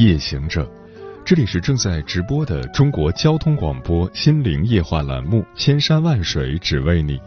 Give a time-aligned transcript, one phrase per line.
[0.00, 0.66] 夜行者，
[1.26, 7.18] 这里是正在直播的中国交通广播心灵夜话栏目《千山万水只为你》，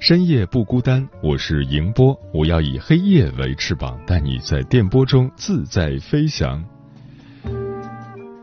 [0.00, 6.60] 深夜不孤单，我是迎波，我要以黑夜为翅膀，带你在电波中自在飞翔。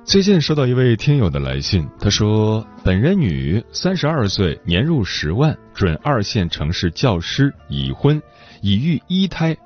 [0.05, 8.21] 最近收到一位听友的来信，他说：“本人女，三十二岁，年入十万，准二线城市教师，已婚，
[8.61, 9.57] 已育一胎。”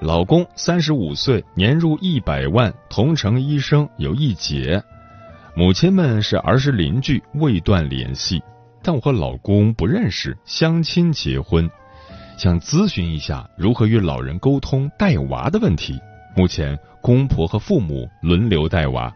[0.00, 4.82] 老公三十五岁，年入一百万，同城医生，有一姐。
[5.54, 8.42] 母亲们是儿时邻居，未断联系。
[8.82, 11.68] 但我和老公不认识，相亲结婚，
[12.36, 15.98] 想咨询一下如何与老人沟通带娃的问题。
[16.36, 19.10] 目前公婆和父母轮流带娃，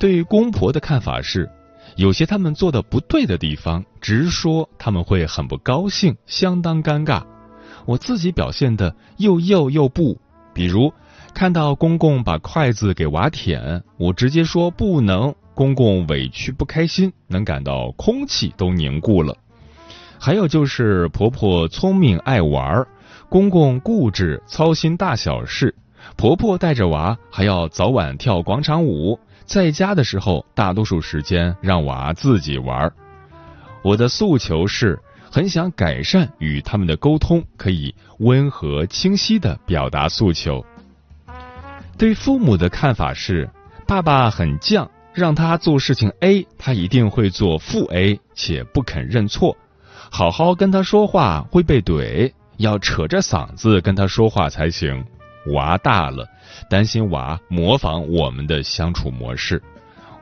[0.00, 1.48] 对于公婆的看法是，
[1.96, 7.22] 有些他们做的不对的地方，直说他们会很不高兴，相当尴尬。
[7.88, 10.20] 我自己表现的又又又不，
[10.52, 10.92] 比如
[11.32, 19.34] 看到公公把筷子给娃舔，我直接说不能，公公委屈不开心，能感到空气都凝固了。
[20.18, 22.86] 还有就是婆婆聪明爱玩，
[23.30, 25.74] 公公固执操心大小事，
[26.14, 32.92] 婆婆带着娃还要早晚跳广场舞，在家的时候大多数时间让娃自己玩。
[33.82, 35.00] 我的诉求是。
[35.30, 40.64] 很想改善与他们的沟通，可以温和清晰的表达诉求。
[41.96, 43.50] 对父母的看法是：
[43.86, 49.56] 爸爸很犟，让他做事情 A，他一定会做负 A，且不肯认错。
[50.10, 55.04] 好好跟他说话会被怼，要扯着嗓子跟他说话才行。
[55.52, 56.26] 娃大了，
[56.70, 59.62] 担心娃模仿我们的相处模式。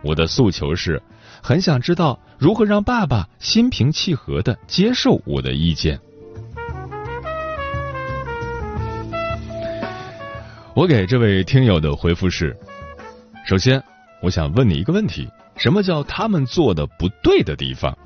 [0.02, 1.00] 我的诉求是。
[1.46, 5.96] 很想知道如何让爸爸心平气和的接受我的意见。
[10.74, 12.52] 我给这位听友的回复是：
[13.46, 13.80] 首先，
[14.20, 17.96] 我想问你一个问题，什么叫他们做的不对的地方？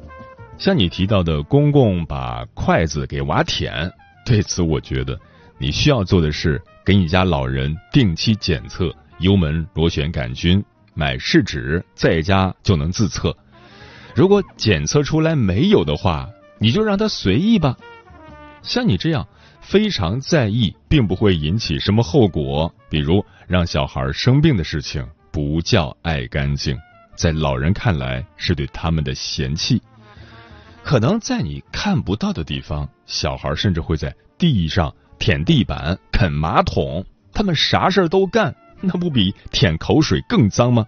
[0.59, 3.91] 像你提到的，公公把筷子给娃舔，
[4.23, 5.19] 对此我觉得
[5.57, 10.63] 你需要做的是给你家老人定期检测幽门螺旋杆菌。
[11.01, 13.35] 买试纸，在家就能自测。
[14.15, 16.29] 如果检测出来没有的话，
[16.59, 17.75] 你就让他随意吧。
[18.61, 19.27] 像你这样
[19.63, 25.03] 非常在意，并不会引起什么后果，比如让小孩生病的事情，
[25.33, 26.79] 不叫爱干净。
[27.17, 29.81] 在老人看来，是对他们的嫌弃。
[30.85, 37.03] 可能在你看不到的地方，小孩甚至会在地上舔地板、啃马桶，
[37.33, 38.55] 他们啥事儿都干。
[38.81, 40.87] 那不比舔口水更脏吗？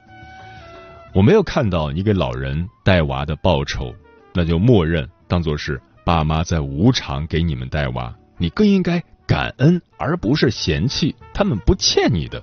[1.14, 3.94] 我没有看到你给老人带娃的报酬，
[4.32, 8.14] 那就默认当做是爸妈在无偿给你们带娃。
[8.38, 12.42] 你更应该感恩，而不是嫌弃他们不欠你的。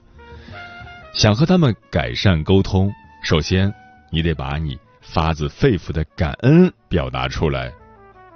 [1.13, 2.93] 想和他们改善沟通，
[3.23, 3.73] 首先
[4.11, 7.73] 你得把你发自肺腑的感恩表达出来。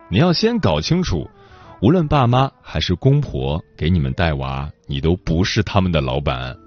[0.10, 1.30] 你要先搞清楚，
[1.80, 6.58] 无论爸妈还是公婆给你们带娃，你都不是他们的老板。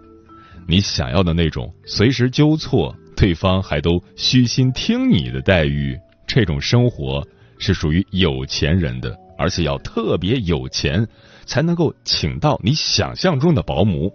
[0.69, 5.97] 你想要的那种随时纠错，对方还都虚心听你的待遇，
[6.27, 7.27] 这种生活
[7.59, 11.07] 是属于有钱人的，而且要特别有钱
[11.45, 14.13] 才能够请到你想象中的保姆。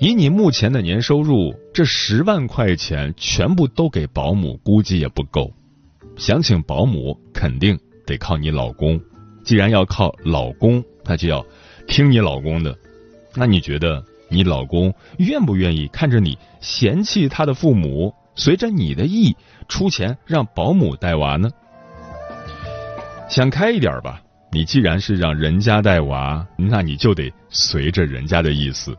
[0.00, 5.52] 以你目前的年收入，这十万块钱全部都给保姆，估计也不够。
[6.16, 9.00] 想请保姆，肯定得靠你老公。
[9.44, 11.44] 既然要靠老公，那就要
[11.86, 12.76] 听你老公的。
[13.34, 14.04] 那你觉得？
[14.28, 19.34] 你老公愿不愿意看着你嫌弃他的父母，随着你的意
[19.68, 21.50] 出钱让保姆带娃呢？
[23.28, 24.22] 想开一点吧，
[24.52, 28.96] 你既然是让人家带娃，那你就得随着人家的意思。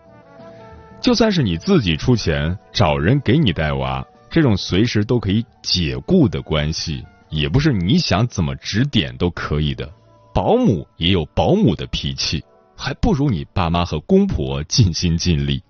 [1.01, 9.89] 就算是你自己出钱找人给你带娃，这种随时都可以解雇的关系，也不是你想怎么指点都可以的。
[10.33, 12.43] 保姆也有保姆的脾气。
[12.79, 15.61] 还不如你爸妈和公婆尽心尽力。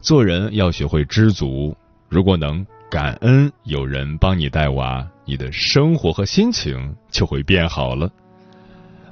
[0.00, 1.76] 做人要学会知足，
[2.08, 8.08] 如果能感恩有人帮你带娃，你的生活和心情就会变好了。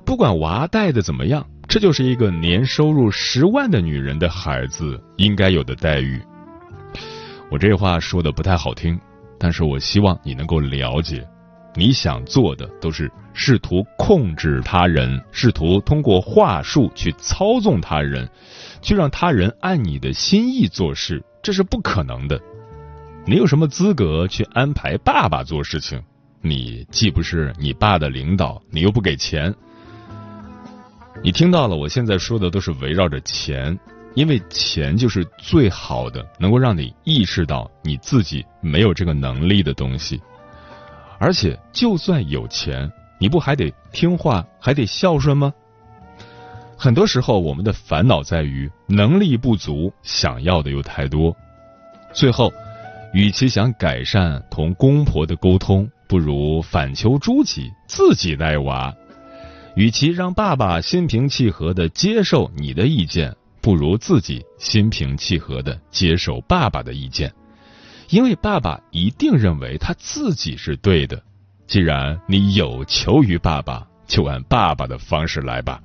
[0.06, 6.22] 不管娃带的怎么样，这就是一个年收入十万的女人的孩子应该有的待遇。
[7.50, 8.96] 我这话说的不太好听，
[9.40, 11.26] 但是我希望你能够了解，
[11.76, 18.28] 你想做的都是试图控制他人，试图通过话术去操纵他人，
[18.80, 22.40] 去让他人按你的心意做事，这是不可能的。
[23.26, 26.00] 你有什么资格去安排爸爸做事情？
[26.40, 29.52] 你既不是你爸的领导，你又不给钱。
[31.22, 33.76] 你听到了，我现在说的都是围绕着钱，
[34.14, 40.20] 因为钱就是最好的，能够让你意识到你自己没有这个能力的东西。
[41.18, 45.52] 而且，就算有钱，你不还得听话，还得孝顺吗？
[46.76, 51.34] 很多时候，我们的烦恼在于能力不足，想要的又太多，
[52.12, 52.52] 最后，
[53.12, 58.94] 与其想改善同公婆的沟通，不如反求诸己，自己带娃。
[59.76, 67.32] 与其让爸爸心平气和的接受你的意见，不如自己心平气和的接受爸爸的意见，
[68.14, 71.20] 因为爸爸一定认为他自己是对的。
[71.66, 75.82] 既然你有求于爸爸，就按爸爸的方式来吧。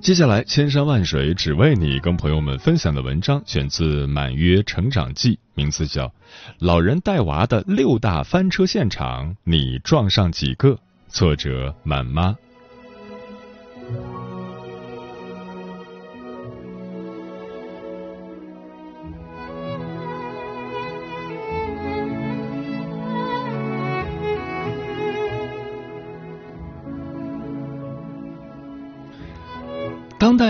[0.00, 6.06] 接下来，千山万水只为你，跟朋友们分享的文章选自《满约成长记》，名字叫
[6.58, 10.76] 《老人带娃的六大翻车现场》，你撞上几个？
[11.06, 12.34] 作者：满妈。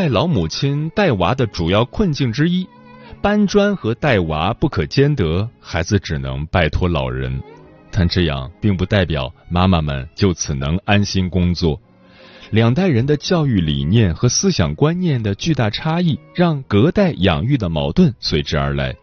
[0.08, 2.66] 老母亲带娃的主要困境之一，
[3.20, 7.42] 搬砖和带娃不可兼得，孩子只能拜托老人。
[7.90, 11.80] 但这样并不代表妈妈们就此能安心工作。
[12.50, 18.94] 两代人的教育理念和思想观念的巨大差异，让隔代养育的矛盾随之而来。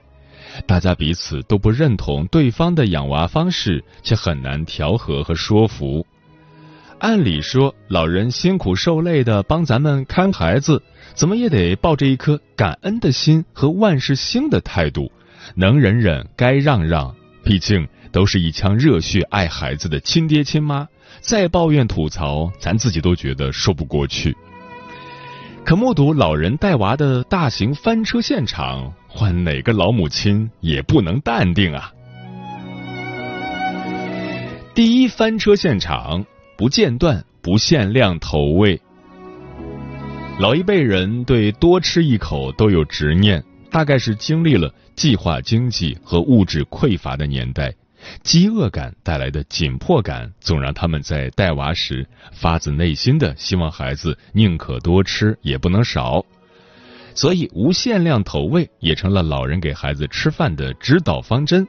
[0.66, 6.06] 大家彼此都不认同对方的养娃方式，却很难调和和说服。
[7.06, 10.81] 按理说，老人辛苦受累的帮咱们看孩子，
[11.13, 15.12] 怎么也得抱着一颗感恩的心和万事兴的态度，
[15.54, 17.16] 能忍忍，该让让。
[17.44, 20.88] 毕竟都是一腔热血爱孩子的亲爹亲妈，
[21.22, 24.36] 再抱怨吐槽，咱自己都觉得说不过去。
[25.63, 31.94] 可目睹老人带娃的大型翻车现场，换哪个老母亲也不能淡定啊！
[34.74, 36.25] 第一翻车现场。
[36.57, 38.80] 不间断、不限量投喂。
[40.40, 47.74] 老一辈人对多吃一口都有执念，大概是经历了计划经济和物质匮乏的年代，
[48.24, 56.25] 饥饿感带来的紧迫感，总让他们在带娃时发自内心的希望孩子宁可多吃也不能少。
[57.13, 61.66] 所以，无限量投喂也成了老人给孩子吃饭的指导方针。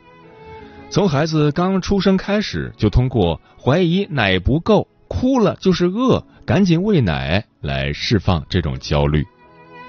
[0.88, 9.24] 从孩子刚出生开始，就通过怀疑奶不够、哭了就是饿，赶紧喂奶来释放这种焦虑，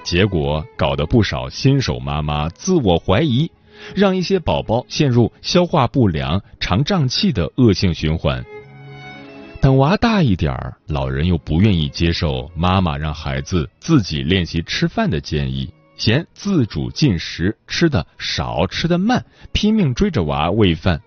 [0.04, 3.50] 结果搞得不少新手妈妈自我怀疑，
[3.96, 8.44] 让一些宝宝陷入消化不良、肠胀气的恶性循环。
[9.62, 15.70] 等娃大一点儿，老人又不愿意接受妈妈让孩子自己练习吃饭的建议。
[15.98, 21.02] 嫌自主进食吃的少吃的慢，拼命追着娃喂饭，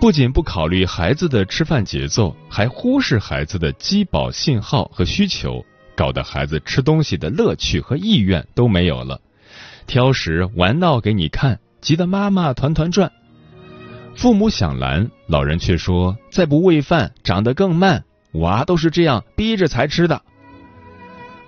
[0.00, 5.64] 不仅不考虑孩子的吃饭节奏，还忽视孩子的饥饱信号和需求，
[5.96, 9.20] 搞得孩子吃东西的乐趣和意愿都没有了，
[9.86, 13.10] 挑食玩闹给你看，急得妈妈团团转。
[14.16, 18.04] 父母想拦，老人却说再不喂饭长得更慢，
[18.34, 20.22] 娃都是这样逼着才吃的。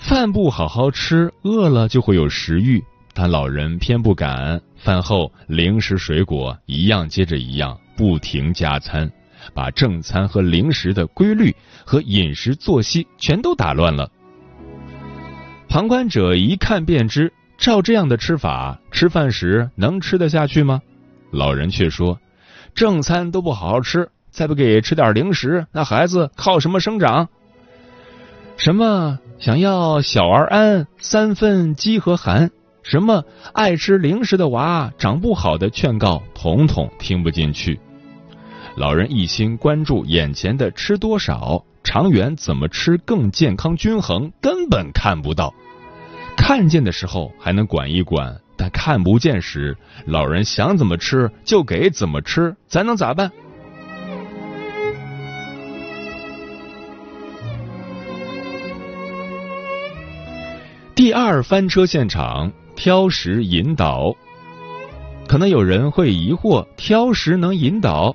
[0.03, 2.83] 饭不好好吃，饿了就会有食欲，
[3.15, 4.61] 但老人偏不敢。
[4.77, 9.11] 饭后零食、水果一样接着一样，不停加餐，
[9.55, 11.55] 把正餐和零食的规律
[11.85, 14.11] 和饮食作息全都打乱了。
[15.69, 20.83] 旁观者一看便知，照这样的吃法，吃饭时能吃得下去吗？
[21.31, 22.19] 老人却说，
[22.75, 27.29] 正餐都不好好吃，再不给吃点零食，那孩子靠什么生长？
[28.59, 32.53] 什么想要小儿安，三分饥和寒？
[32.85, 37.81] 什么爱吃零食的娃长不好的劝告，统统听不进去。
[38.77, 45.53] 老人一心关注眼前的吃多少，长远怎么吃更健康均衡，根本看不到。
[46.37, 53.33] 看见的时候还能管一管，但看不见时，老人想怎么吃就给怎么吃，咱能咋办？
[61.03, 64.15] 第二翻车现场，挑食引导。
[65.27, 68.15] 可能有人会疑惑，挑食能引导？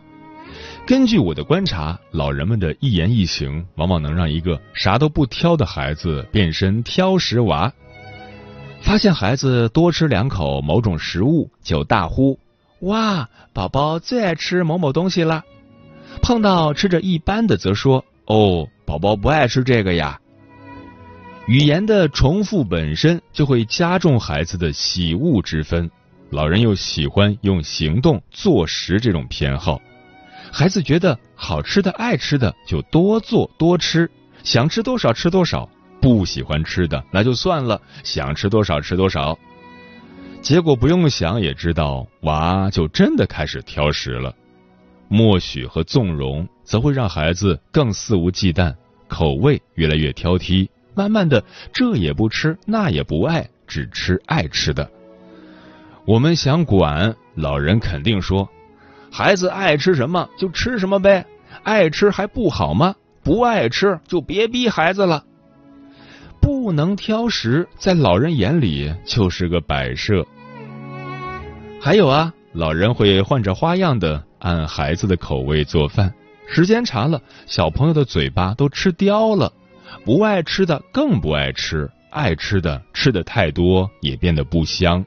[0.86, 7.74] 根据我的观察，老人们的一言一行，往往能让一个啥都不挑的孩子变身挑食娃。
[8.82, 12.40] 发现孩子多吃两口某种食物，就大呼
[12.80, 15.44] ：“哇，宝宝最爱吃某某东西了。”
[16.24, 20.18] 碰到吃着一般的，则说：“哦，宝宝不爱吃这个呀。”
[21.48, 25.90] 语言的重复本身就会加重孩子的喜恶之分，
[26.30, 29.82] 老人又喜欢用行动坐实这种偏好，
[30.52, 34.12] 孩子觉得好吃的、爱吃的就多做多吃，
[34.44, 35.70] 想吃多少吃多少，
[36.02, 39.40] 不喜欢吃的那就算了，想吃多少吃多少。
[40.42, 44.36] 结果不用想也知道，娃就真的开始挑食了。
[45.08, 48.76] 默许和纵容则会让孩子更肆无忌惮，
[49.08, 50.68] 口味越来越挑剔。
[50.98, 54.90] 慢慢的，这也不吃，那也不爱，只吃爱吃的。
[56.06, 58.50] 我们想管老人，肯定说，
[59.12, 61.24] 孩子爱吃什么就吃什么呗，
[61.62, 62.96] 爱吃还不好吗？
[63.22, 65.24] 不爱吃就别逼孩子了。
[66.42, 70.26] 不能挑食，在老人眼里就是个摆设。
[71.80, 76.12] 还有啊，老人会换着花样的按孩子的口味做饭，
[76.48, 79.54] 时间长了，小朋友的嘴巴都吃刁了。
[80.06, 85.06] 不爱吃的更不爱吃，爱吃的吃的太多也变得不香。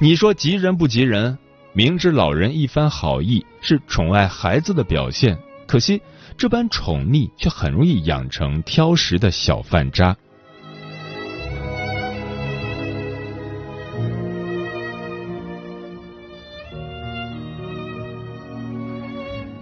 [0.00, 1.38] 你说急人不急人？
[1.72, 6.02] 明知老人一番好意是宠爱孩子的表现，可惜
[6.36, 10.16] 这般宠溺却很容易养成挑食的小饭渣。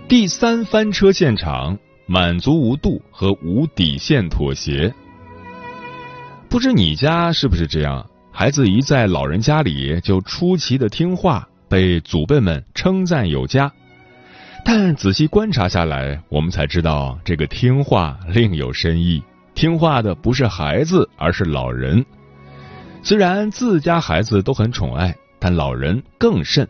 [0.09, 1.79] 第三翻车现场。
[2.11, 4.91] 满足无度和无底线妥协，
[6.49, 8.09] 不知你家是不是这样？
[8.33, 13.71] 孩子一在老人家里就出奇的听话，被祖辈们称赞有加。
[14.65, 19.23] 但仔细观察下来，我们才知道这个听话另有深意。
[19.55, 22.03] 听话的不是孩子，而是老人。
[23.03, 26.67] 虽然自家孩子都很宠爱，但老人更甚。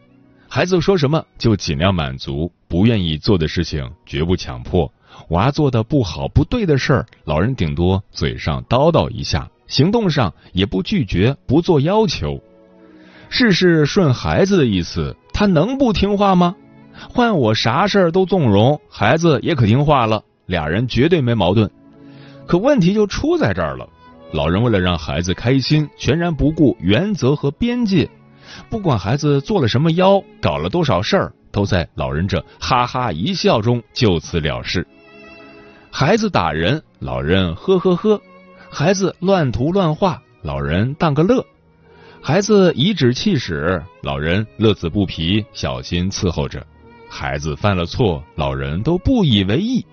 [0.48, 4.92] 孩子说什么就尽量满足，不愿意做的事情绝不强迫。
[5.28, 12.40] 娃做的不好不对的事儿，老人顶多嘴上叨叨一下，行动上也不拒绝，不做要求，
[13.28, 16.56] 事事顺孩子的意思，他能不听话吗？
[17.10, 21.70] 换我啥事儿都纵容，孩子也可听话了，俩人绝对没矛盾。
[22.46, 23.86] 可问题就出在这儿了，
[24.32, 28.08] 老人为了让孩子开心，全然不顾原则和边界，
[28.70, 34.86] 不管孩子做了什么妖，搞了多少事儿，都在老人这哈哈一笑中就此了事。
[35.90, 38.20] 孩子打人，老人呵呵呵；
[38.70, 41.42] 孩子乱涂乱画，老人当个乐；
[42.22, 46.60] 孩子颐指气使，老人乐此不疲，小心伺候着；
[47.08, 49.84] 孩子犯了错，老人都不以为意。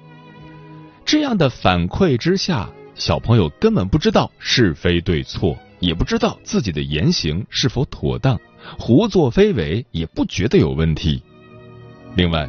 [1.06, 8.40] 这样的反馈之下，小朋友根本不知道是非对错，也不知道自己的言行是否妥当，
[8.78, 11.24] 胡作非为也不觉得有问题。
[12.16, 12.48] 另外，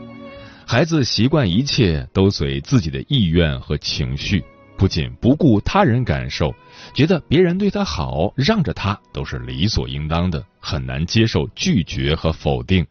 [0.68, 4.42] 孩子习惯一切都随自己的意愿和情绪，
[4.76, 6.52] 不仅不顾他人感受，
[6.92, 12.84] 觉得别人对他好，让着他都是理所应当的，很难接受拒绝和否定。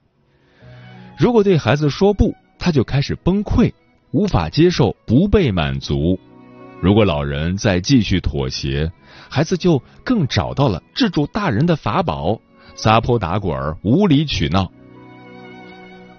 [1.17, 3.73] 如果对孩子说不，他就开始崩溃，
[4.11, 6.17] 无法接受不被满足。
[6.79, 8.89] 如果老人再继续妥协，
[9.29, 12.39] 孩子就更找到了制住大人的法宝，
[12.73, 14.71] 撒泼打滚，无理取闹。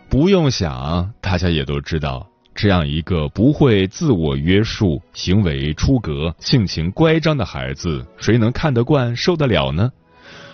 [0.09, 9.91] 不用想，大家也都知道，这样一个不会自我约束、行为出格、性情乖张的孩子，谁能看得惯、受得了呢？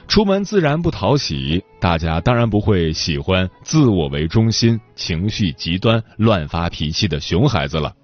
[0.09, 7.94] 出门自然不讨喜，大家当然不会喜欢自我为中心、情绪极端、乱发脾气的熊孩子了。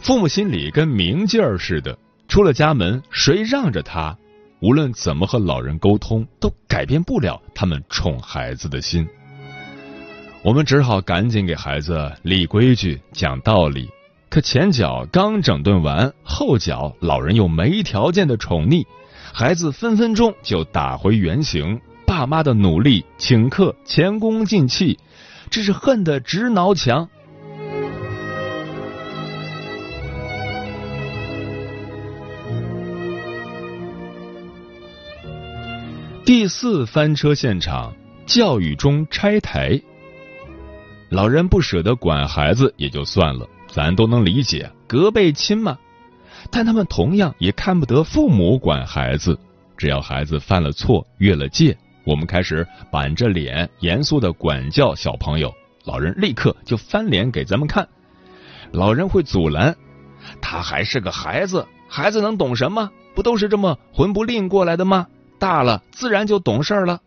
[0.00, 4.16] 父母心里跟明镜儿似的，出了家门，谁让着他？
[4.60, 9.06] 无论怎么和老人沟通，都改变不了他们宠孩子的心。
[10.42, 13.88] 我们只好赶紧给孩子立规矩、讲道理。
[14.28, 18.84] 可前脚刚整顿完，后脚老人又没条件的宠溺，
[19.32, 21.80] 孩子分分钟就打回原形。
[22.06, 24.98] 爸妈的努力、请客、前功尽弃，
[25.50, 27.08] 这是恨得直挠墙。
[36.26, 37.94] 第四翻车现场，
[38.26, 39.80] 教育中拆台。
[41.08, 45.78] 老人不舍得管孩子也就算了，咱都能理解，隔辈亲嘛。
[46.50, 49.38] 但他们同样也看不得父母管孩子。
[49.76, 55.54] 只要孩子犯了错、越了界，我们开始板着脸严肃的管教小朋友，
[55.84, 57.86] 老人立刻就翻脸给咱们看。
[58.72, 59.76] 老人会阻拦，
[60.40, 62.90] 他还是个孩子，孩子能懂什么？
[63.14, 65.06] 不都是这么混不吝过来的吗？
[65.38, 67.00] 大了自然就懂事了。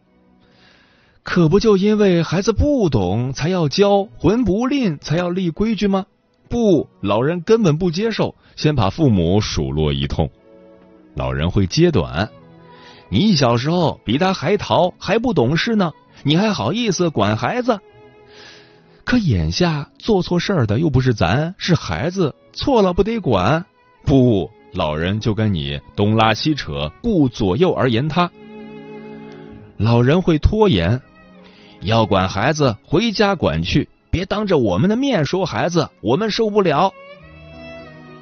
[1.24, 6.06] 可不就因为孩子不懂才要教，混不吝才要立规矩吗？
[6.48, 10.30] 不，老人根本不接受，先把父母数落一通。
[11.14, 12.30] 老人会揭短，
[13.10, 15.92] 你小时候比他还淘，还不懂事呢，
[16.24, 17.80] 你还好意思管孩子？
[19.04, 23.66] 可眼下做错事儿的又不是咱，是孩子，错了不得管？
[24.04, 28.30] 不，老人就跟你东拉西扯，顾左右而言他。
[29.78, 31.02] 老人会拖延。
[31.82, 36.94] 要管孩子，回家管去，别当着我们的面说孩子，我们受不了。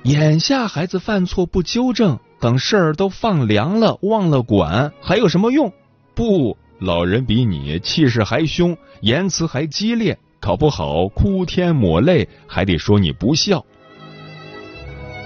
[0.04, 5.74] 眼下孩子犯错不纠正，等事儿都放凉了，忘了管，还有什么用？
[6.14, 13.66] 不，老人比你气势还凶，言辞还激烈，搞不好哭天抹泪，还得说你不孝。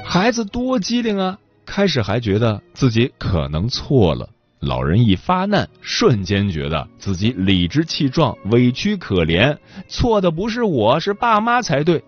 [0.03, 4.29] 孩子多机灵啊，开始还觉得自己可能错了。
[4.60, 12.03] 老人一发难，瞬间觉得自己理直气壮、委屈可怜，错的不是我，是爸妈才对。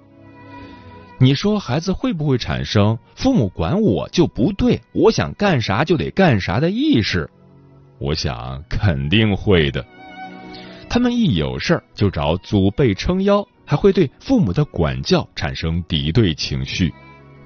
[1.19, 7.29] 你说孩子会不会产生父母管我就不对，我想干啥就得干啥的意识？
[7.97, 9.83] 我想肯定会的。
[10.89, 16.93] 他们一有事儿就找祖辈撑腰，还会对父母的管教产生敌对情绪，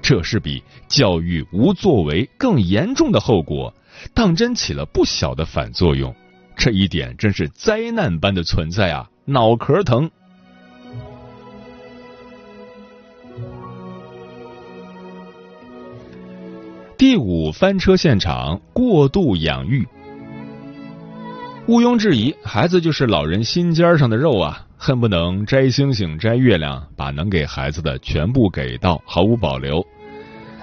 [0.08, 3.74] 这是比教育无作为更严重的后果。
[4.14, 6.14] 当真起了不小的反作用，
[6.56, 9.10] 这一点真是灾难般的存在啊！
[9.26, 10.10] 脑壳疼。
[16.96, 19.86] 第五翻车现场：过度养育。
[21.66, 29.86] 毋庸置疑，孩子就是老人心尖上的肉啊，恨不能摘星星摘月亮，把能给孩子的全部给到，毫无保留。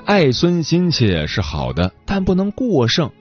[0.06, 3.12] 爱孙心切是好的，但不能过剩。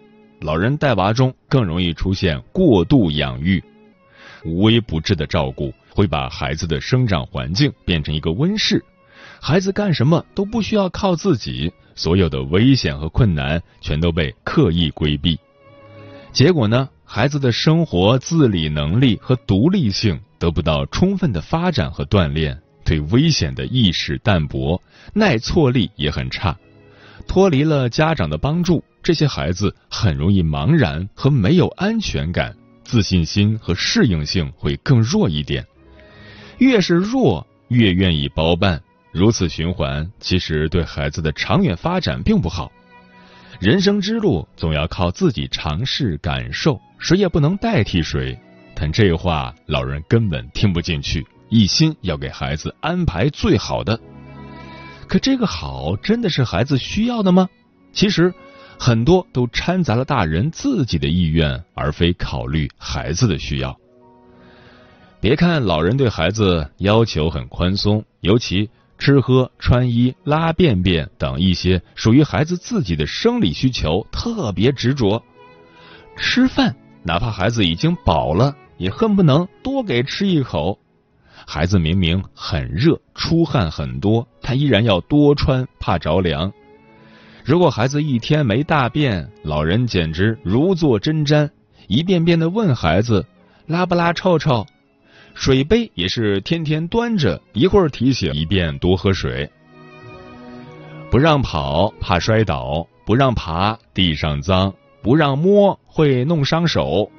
[0.41, 3.65] 老人带娃中更容易出现过度养育，
[4.45, 8.85] 无微不至的照顾会把孩子的生长环境变成一个温室，
[9.41, 15.39] 孩子干什么都不需要靠自己，所有的危险和困难全都被刻意规避。
[16.33, 24.83] 结果呢，孩子的生活自理能力和独立性得不到充分的发展和锻炼，对危险的意识淡薄，
[25.15, 26.55] 耐挫力也很差，
[27.27, 28.83] 脱离了家长的帮助。
[29.03, 35.67] 这些孩子很容易茫然和没有安全感，自信心和适应性会更弱一点。
[36.59, 38.81] 越是弱，越愿意包办，
[39.13, 42.73] 如此循环，其实对孩子的长远发展并不好。
[43.61, 48.39] 人生之路总要靠自己尝试感受，谁也不能代替谁。
[48.75, 54.01] 但这话老人根本听不进去，一心要给孩子安排最好的。
[55.05, 57.49] 可这个好真的是孩子需要的吗？
[57.93, 58.35] 其实。
[58.77, 63.79] 很多都掺杂了大人自己的意愿，而非考虑孩子的需要。
[65.21, 75.23] 别看老人对孩子要求很宽松，尤其吃喝穿衣拉便便等一些属于孩子自己的生理需求特别执着。
[76.17, 80.81] 吃饭，哪怕孩子已经饱了，也恨不能多给吃一口。
[81.47, 86.53] 孩子明明很热，出汗很多，他依然要多穿，怕着凉。
[87.45, 91.51] 如果孩子一天没大便，老人简直如坐针毡，
[91.87, 93.27] 一遍遍的问孩子
[93.67, 94.67] 拉不拉臭臭，
[95.35, 99.51] 水杯也是天天端着，一会儿提醒一遍多喝水。
[101.11, 107.11] 不让跑怕摔倒，不让爬地上脏，不让摸会弄伤手，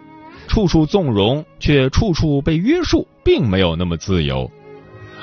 [0.47, 4.49] 处处纵容却处处被约束，并没有那么自由。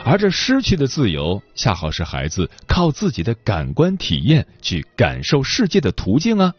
[0.05, 6.53] 而这失去的自由，恰好是孩子靠自己的感官体验去感受世界的途径啊！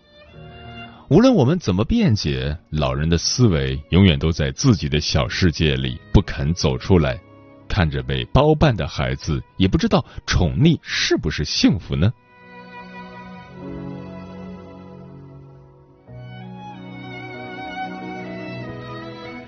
[1.10, 7.20] 无论我们怎么辩解，老人的思维永远都在自己的小世界里，不肯走出来。
[7.68, 12.14] 看着被包办的孩子，也不知道宠溺是不是幸福呢？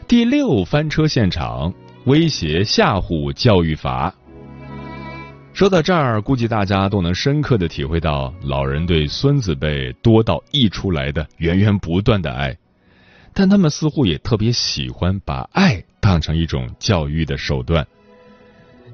[0.06, 1.74] 第六翻车现场。
[2.06, 4.14] 威胁吓唬教育法。
[5.54, 12.56] 说到这儿，估计大家都能深刻的体会到老人对孙子辈多到溢出来的源源不断的爱，
[13.34, 17.88] 但他们似乎也特别喜欢把爱当成一种教育的手段。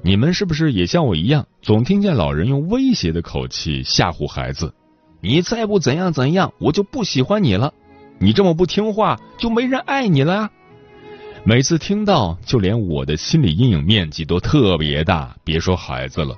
[0.00, 4.72] 你们是不是也像我一样，总听见老人用威胁的口气吓唬孩子？
[5.20, 7.74] 你再不怎样怎样，我就不喜欢你了。
[8.18, 10.50] 你这么不听话，就没人爱你了。
[11.44, 16.36] 每次听到，就连我的心理阴影面积都特别大，别说孩子了。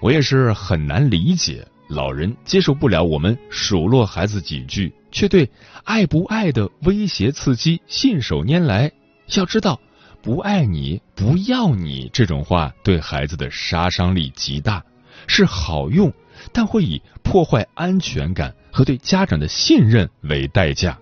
[0.00, 5.48] 我也是很难理解，老人接受不了我们数落孩子几句，却对
[5.84, 8.90] 爱不爱的威胁刺激信手拈来。
[9.36, 9.78] 要知道，
[10.20, 14.84] 不爱你、不要你这种话，对孩子的杀伤力极大，
[15.28, 16.12] 是好用，
[16.52, 20.98] 但会以破坏安全感和对家长的信任为代价。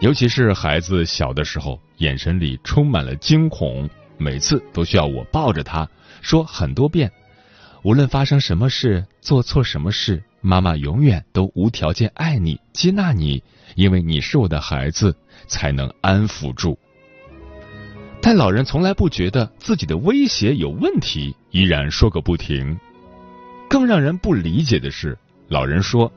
[0.00, 5.88] 尤其是孩子小的时候，眼神里充满了惊恐，每次都需要我抱着他
[6.20, 7.10] 说很多遍。
[7.82, 13.42] 无论发生什么事，做错什么事，妈妈永远都无条件爱你、接纳你，
[13.74, 16.78] 因为你是我的孩子，才能安抚住。
[18.20, 22.78] 但老人从来不觉得自己的威胁有问题，依然说个不停。
[23.70, 25.16] 更让人不理解的是，
[25.48, 26.12] 老人说：“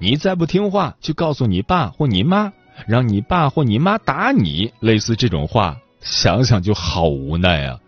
[0.00, 2.52] 你再不听话，就告诉你爸或你妈，
[2.86, 7.78] 让你爸或你妈打你。”类似这种话，想想就好无奈啊。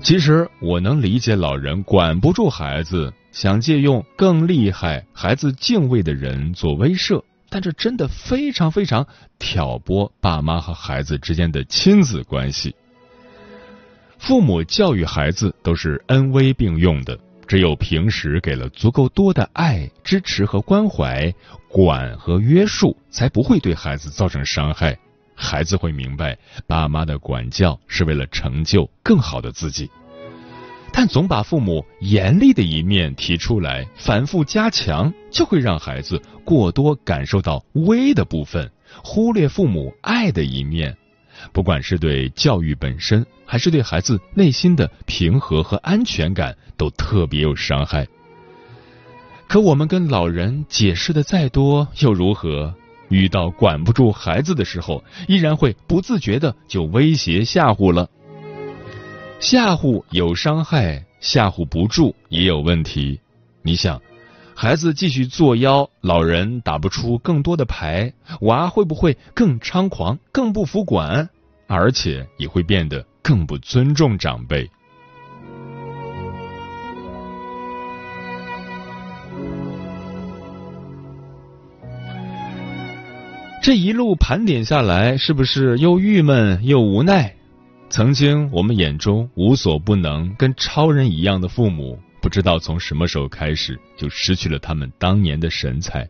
[0.00, 9.06] 其实我能理解老人管不住孩子，想借用更厉害、孩子敬畏的人做威慑，但这真的非常非常
[9.38, 12.74] 挑拨爸妈和孩子之间的亲子关系。
[14.18, 21.32] 父母教育孩子都是恩威并用的，只有平时给了足够多的爱、支持和关怀，
[21.68, 24.98] 管和约束，才不会对孩子造成伤害。
[25.34, 29.90] 孩子会明白，爸妈的管教是为了成就更好的自己，
[30.92, 38.70] 但总把父母严厉的一面提出来，反复加强，就会让孩子过多感受到威的部分，
[39.02, 40.96] 忽略父母爱的一面。
[41.52, 48.06] 不管是对教育本身，还是对孩子内心的平和和安全感，都特别有伤害。
[49.46, 52.74] 可我们跟老人解释的再多，又如何？
[53.10, 58.08] 遇到管不住孩子的时候，依然会不自觉的就威胁吓唬了。
[59.38, 63.20] 吓唬有伤害，吓唬不住也有问题。
[63.62, 64.00] 你想，
[64.56, 68.12] 孩子继续作妖，老人打不出更多的牌，
[68.42, 71.28] 娃会不会更猖狂、更不服管，
[71.66, 74.70] 而且也会变得更不尊重长辈？
[83.60, 87.34] 这一路盘点下来，是不是又郁闷又无奈？
[87.88, 96.08] 曾经我们眼中无所不能、跟超人一样的父母，不知道从什么时候开始就失去了他们当年的神采。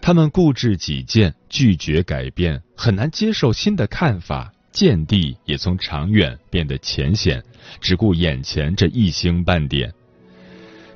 [0.00, 7.42] 他们固执己见，拒绝改变，很难接受新的看法，见地也从长远变得浅显，
[7.80, 9.92] 只顾眼前这一星半点。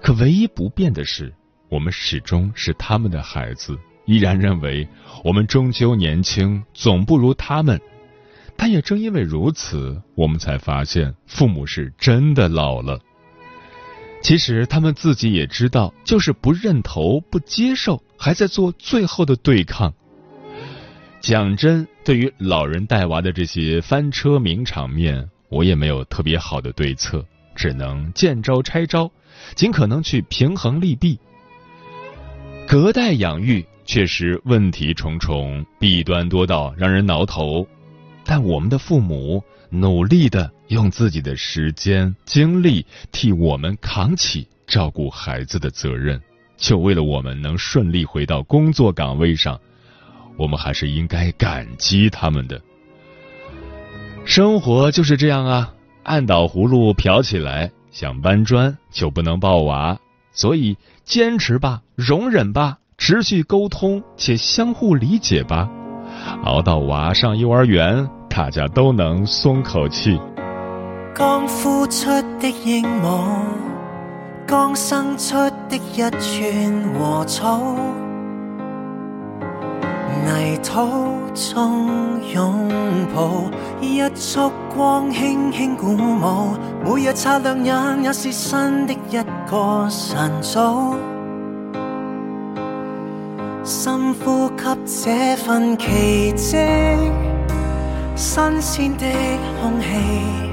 [0.01, 1.35] 可唯一不变的是，
[1.69, 3.77] 我们始终是他们的孩子。
[4.07, 4.87] 依然认为
[5.25, 7.81] 我们终究年轻，总不如他们。
[8.57, 13.01] 但也正因为如此，我们才发现父母是真的老了。
[14.23, 19.93] 其实他们自己也知道，就是不认头、不接受，还在做最后的对抗。
[21.21, 29.11] 讲真，对于老人带娃的这些翻车名场面，我也没有特别好的对策，只能见招拆招，
[29.55, 31.19] 尽可能去平衡利弊。
[32.67, 33.65] 隔代养育。
[33.87, 37.67] 确实问题重重，弊端多到让人挠头。
[38.25, 46.21] 但我们的父母努力的用自己的时间精力替我们扛起照顾孩子的责任，
[46.57, 49.61] 就为了我们能顺利回到工作岗位上，
[50.37, 52.61] 我们还是应该感激他们的。
[54.25, 59.99] 生活就是这样啊，按倒葫芦瓢起来，想搬砖就不能抱娃，
[60.33, 62.79] 所以坚持吧，容忍吧。
[62.97, 65.69] 持续沟通且相互理解吧，
[66.45, 70.21] 熬到娃上幼儿园，大家都能松口气。
[71.15, 73.25] 刚孵出的鹦鹉，
[74.47, 75.35] 刚生出
[75.69, 77.61] 的一串禾草，
[80.25, 81.89] 泥土中
[82.33, 82.69] 拥
[83.15, 90.95] 抱，一束光轻轻鼓舞，每日擦亮眼也是新的一个晨早。
[93.65, 96.57] 深呼吸这份奇迹，
[98.17, 99.07] 新鲜的
[99.61, 100.50] 空气，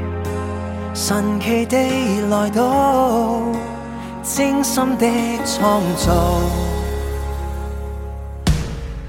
[1.00, 3.40] 神奇地来到，
[4.24, 5.06] 精心的
[5.46, 6.42] 创造。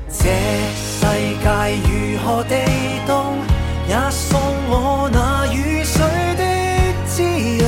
[0.07, 0.29] 这
[0.77, 1.48] 世界
[1.88, 2.57] 如何地
[3.07, 3.38] 动，
[3.88, 6.05] 也送我那雨水
[6.37, 6.44] 的
[7.07, 7.64] 滋润。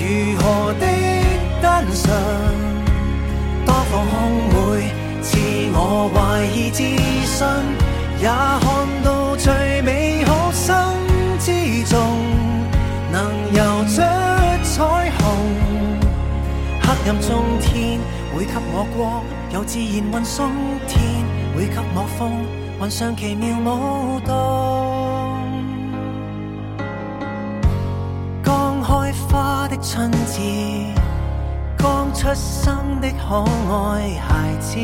[0.00, 0.02] 如
[0.38, 0.86] 何的
[1.60, 2.10] 单纯，
[3.66, 4.14] 多放空，
[4.48, 4.88] 会
[5.20, 5.36] 赐
[5.74, 6.78] 我怀疑自
[7.26, 7.46] 信，
[8.22, 9.23] 也看到。
[17.04, 18.00] 任中天
[18.34, 20.50] 會給我光，有自然運送
[20.88, 21.22] 天
[21.54, 22.32] 會給我風，
[22.80, 24.32] 雲上奇妙舞動。
[28.42, 30.40] 剛開花的春至，
[31.76, 34.78] 剛出生的可愛孩子，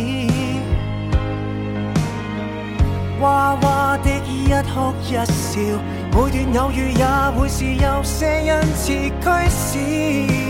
[3.23, 5.59] 娃娃的一哭一笑，
[6.13, 9.11] 每段偶遇也會是有些恩赐驱
[9.49, 10.50] 使。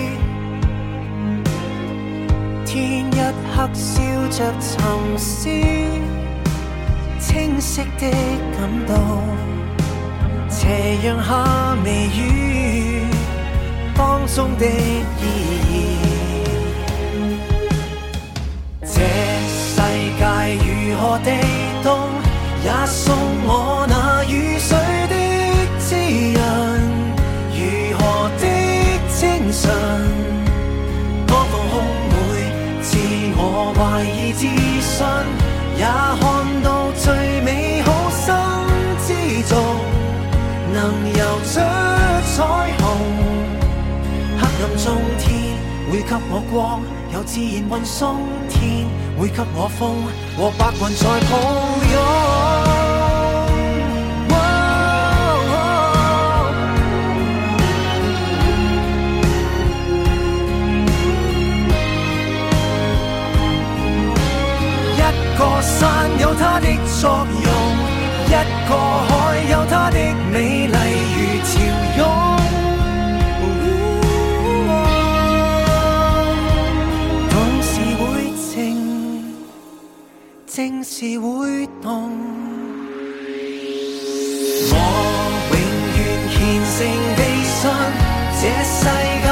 [2.73, 3.19] 天一
[3.53, 5.49] 黑，笑着沉思，
[7.19, 8.09] 清晰的
[8.57, 8.95] 感到
[10.49, 13.03] 斜陽下微雨
[13.97, 15.25] 當中的意
[15.67, 15.73] 義。
[18.83, 19.01] 這
[19.49, 19.83] 世
[20.17, 20.23] 界
[20.63, 21.29] 如何地
[21.83, 21.89] 凍，
[22.65, 23.17] 也送
[23.49, 24.79] 我那雨水
[25.09, 25.15] 的
[25.81, 26.39] 滋潤，
[27.59, 27.59] 如
[27.99, 28.47] 何的
[29.09, 29.19] 精
[29.53, 29.69] 神，
[33.63, 34.41] 我懷疑自
[34.81, 35.05] 信，
[35.77, 36.23] 也看
[36.63, 38.27] 到最美好生
[39.05, 39.09] 之
[39.47, 39.53] 中，
[40.73, 40.79] 能
[41.13, 41.61] 游出
[42.33, 42.37] 彩
[42.81, 42.83] 虹。
[44.41, 44.87] 黑暗中
[45.19, 45.29] 天
[45.91, 46.81] 會給我光，
[47.13, 48.17] 有自然運送
[48.49, 48.87] 天
[49.19, 49.81] 會給我風
[50.39, 51.33] 和白雲在抱
[51.93, 52.50] 擁。
[65.41, 66.67] 个山有它的
[67.01, 67.49] 作用，
[68.27, 68.31] 一
[68.69, 68.71] 个
[69.09, 69.11] 海
[69.51, 69.97] 有它的
[70.31, 70.77] 美丽
[71.17, 71.51] 如潮
[71.97, 71.99] 湧。
[77.31, 78.03] 懂是會
[78.37, 78.53] 靜，
[80.47, 81.89] 靜是会动。
[84.73, 84.75] 我
[85.53, 85.59] 永
[85.97, 85.99] 远
[86.29, 86.37] 虔
[86.77, 86.77] 诚
[87.17, 87.59] 地信，
[88.37, 88.85] 这世
[89.25, 89.27] 界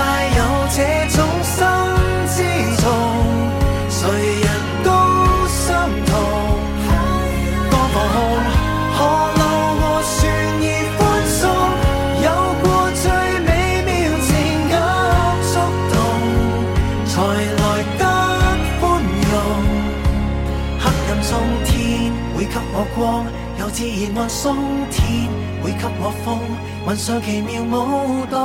[24.40, 24.54] 松
[24.88, 25.28] 天
[25.60, 26.38] 会给我风，
[26.86, 28.36] 云上奇妙舞动。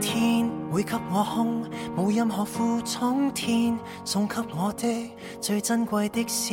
[0.00, 1.62] 天会给我空，
[1.96, 5.08] 无任何负重，天送给我的
[5.40, 6.52] 最珍贵的笑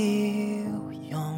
[1.10, 1.37] 容。